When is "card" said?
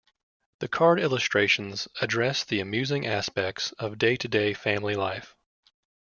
0.67-0.99